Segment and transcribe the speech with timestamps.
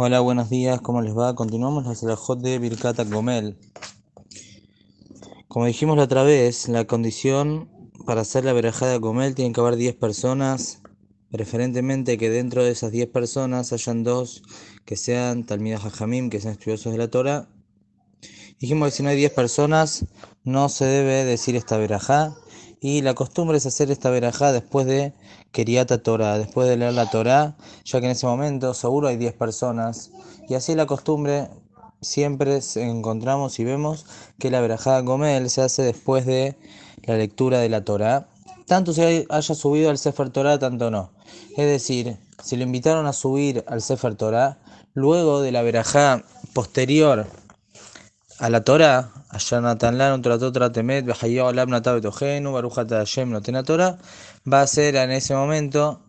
[0.00, 1.34] Hola, buenos días, ¿cómo les va?
[1.34, 3.58] Continuamos la Salahot de Birkata Gomel.
[5.48, 7.68] Como dijimos la otra vez, la condición
[8.06, 10.82] para hacer la verajada Gomel tiene que haber 10 personas,
[11.32, 14.44] preferentemente que dentro de esas 10 personas hayan dos
[14.84, 17.48] que sean Talmidas Jajamim, que sean estudiosos de la Torah.
[18.60, 20.06] Dijimos que si no hay 10 personas,
[20.44, 22.36] no se debe decir esta verajá,
[22.80, 25.12] y la costumbre es hacer esta verajá después de
[25.52, 29.34] Keriata Torah, después de leer la Torah, ya que en ese momento seguro hay 10
[29.34, 30.10] personas.
[30.48, 31.48] Y así la costumbre
[32.00, 34.06] siempre encontramos y vemos
[34.38, 36.56] que la verajá Gomel se hace después de
[37.04, 38.28] la lectura de la Torah.
[38.66, 41.10] Tanto se haya subido al Sefer Torah, tanto no.
[41.56, 44.58] Es decir, si lo invitaron a subir al Sefer Torah,
[44.94, 47.26] luego de la verajá posterior
[48.38, 49.10] a la Torah,
[54.50, 56.04] va a ser en ese momento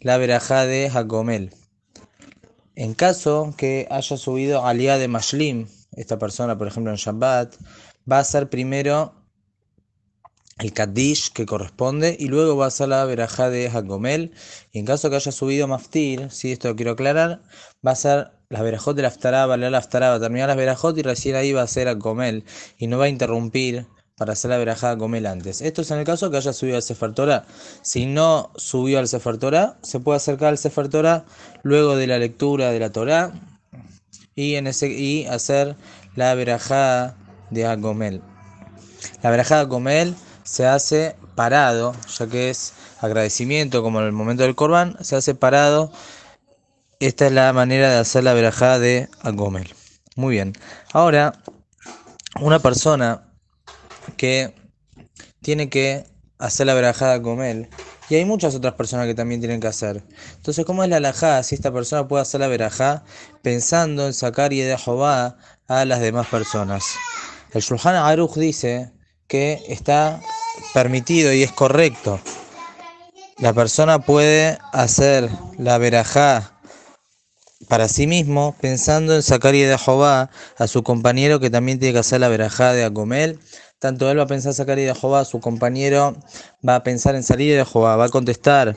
[0.00, 1.54] la verajá de Hagomel.
[2.74, 7.54] En caso que haya subido Aliyah de Mashlim, esta persona, por ejemplo, en Shabbat,
[8.10, 9.14] va a ser primero
[10.58, 14.32] el Kaddish que corresponde y luego va a ser la verajá de Hagomel.
[14.72, 17.42] Y en caso que haya subido Maftir, si esto lo quiero aclarar,
[17.86, 20.20] va a ser la verajot de la Aftará, va a leer la Aftará, va a
[20.20, 22.44] terminar las verajot y recién ahí va a ser Hagomel
[22.78, 25.60] y no va a interrumpir para hacer la verajá Hagomel antes.
[25.60, 27.44] Esto es en el caso que haya subido al Sefer Torah.
[27.82, 31.24] Si no subió al Sefer Torah, se puede acercar al Sefer Torah
[31.62, 33.32] luego de la lectura de la Torah
[34.34, 35.76] y, en ese, y hacer
[36.14, 37.16] la verajá
[37.50, 38.22] de Hagomel.
[39.22, 44.44] La verajá de Hagomel se hace parado, ya que es agradecimiento como en el momento
[44.44, 45.92] del Corban, se hace parado.
[46.98, 49.74] Esta es la manera de hacer la verajá de Agomel.
[50.14, 50.54] Muy bien.
[50.92, 51.34] Ahora,
[52.40, 53.28] una persona
[54.16, 54.54] que
[55.42, 56.06] tiene que
[56.38, 57.68] hacer la verajá de Agomel,
[58.08, 60.02] y hay muchas otras personas que también tienen que hacer.
[60.36, 63.04] Entonces, ¿cómo es la alajá si esta persona puede hacer la verajá
[63.42, 65.36] pensando en sacar y de Jehová
[65.66, 66.84] a las demás personas?
[67.52, 68.92] El Shulchan Aruch dice
[69.26, 70.20] que está
[70.72, 72.20] permitido y es correcto.
[73.38, 76.55] La persona puede hacer la verajá
[77.68, 81.94] para sí mismo, pensando en sacar y de Jehová a su compañero que también tiene
[81.94, 83.38] que hacer la verajá de Agomel.
[83.78, 86.16] Tanto él va a pensar sacar y de Jehová, su compañero
[86.66, 88.76] va a pensar en salir de Jehová, va a contestar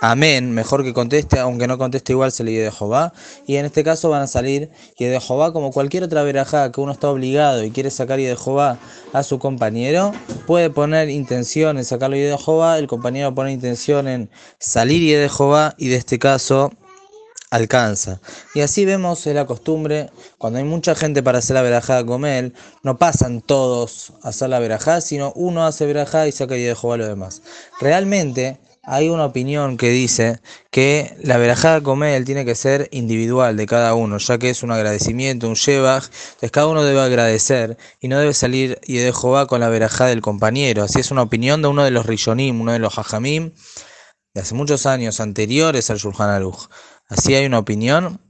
[0.00, 3.12] Amén, mejor que conteste, aunque no conteste igual se le de Jehová.
[3.48, 6.80] Y en este caso van a salir y de Jehová, como cualquier otra verajá que
[6.80, 8.78] uno está obligado y quiere sacar y de Jehová
[9.12, 10.12] a su compañero,
[10.46, 14.30] puede poner intención en sacarlo y de Jehová, el compañero pone intención en
[14.60, 16.70] salir y de Jehová, y de este caso
[17.50, 18.20] alcanza.
[18.54, 22.98] Y así vemos la costumbre, cuando hay mucha gente para hacer la verajá Gomel, no
[22.98, 26.94] pasan todos a hacer la verajá, sino uno hace verajá y saca y de Jehová
[26.94, 27.42] a los demás.
[27.80, 28.58] Realmente,
[28.90, 33.94] hay una opinión que dice que la verajada él tiene que ser individual de cada
[33.94, 38.18] uno, ya que es un agradecimiento, un shebach, entonces cada uno debe agradecer y no
[38.18, 40.82] debe salir y de Jehová con la verajada del compañero.
[40.84, 43.52] Así es una opinión de uno de los rishonim, uno de los hajamim,
[44.32, 46.70] de hace muchos años anteriores al Shulchan Aruch.
[47.08, 48.20] Así hay una opinión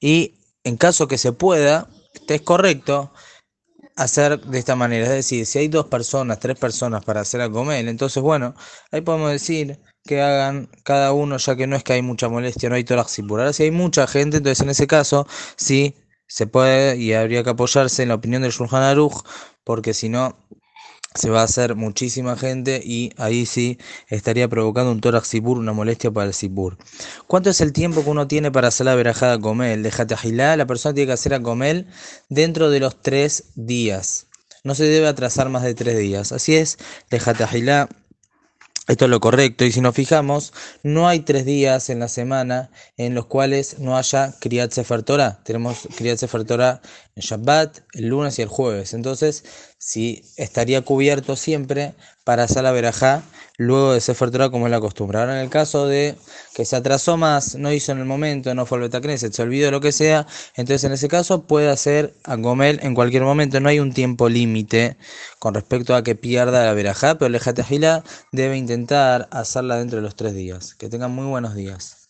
[0.00, 1.88] y en caso que se pueda,
[2.28, 3.12] es correcto,
[3.96, 5.04] hacer de esta manera.
[5.06, 8.54] Es decir, si hay dos personas, tres personas para hacer a comer, entonces bueno,
[8.92, 12.68] ahí podemos decir que hagan cada uno, ya que no es que hay mucha molestia,
[12.68, 15.26] no hay por Ahora si hay mucha gente, entonces en ese caso
[15.56, 15.96] sí
[16.28, 19.24] se puede y habría que apoyarse en la opinión del Shulchan Aruch,
[19.64, 20.36] porque si no
[21.16, 23.78] se va a hacer muchísima gente y ahí sí
[24.08, 26.76] estaría provocando un tórax sibur, una molestia para el sibur.
[27.26, 29.82] ¿Cuánto es el tiempo que uno tiene para hacer la verajada a comer?
[29.82, 31.86] Dejate agilá, la persona tiene que hacer a comer
[32.28, 34.26] dentro de los tres días.
[34.64, 36.32] No se debe atrasar más de tres días.
[36.32, 36.78] Así es,
[37.10, 37.88] dejate agilá.
[38.88, 39.64] Esto es lo correcto.
[39.64, 40.52] Y si nos fijamos,
[40.84, 45.02] no hay tres días en la semana en los cuales no haya Kriyat Sefer.
[45.02, 46.44] Tenemos Kriyat Sefer
[47.16, 48.92] en Shabbat, el lunes y el jueves.
[48.92, 49.42] Entonces,
[49.78, 51.94] si estaría cubierto siempre
[52.24, 53.22] para hacer la verajá
[53.56, 55.18] luego de Sefer Torah como es la costumbre.
[55.18, 56.14] Ahora en el caso de
[56.54, 59.70] que se atrasó más, no hizo en el momento, no fue al Betacneset, se olvidó
[59.70, 60.26] lo que sea,
[60.56, 63.60] entonces en ese caso puede hacer a Gomel en cualquier momento.
[63.60, 64.98] No hay un tiempo límite
[65.38, 70.02] con respecto a que pierda la verajá, pero el Jatejila debe intentar hacerla dentro de
[70.02, 70.74] los tres días.
[70.74, 72.05] Que tengan muy buenos días.